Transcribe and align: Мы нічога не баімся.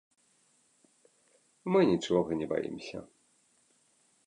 Мы 1.75 1.79
нічога 1.91 2.29
не 2.41 2.47
баімся. 2.55 2.99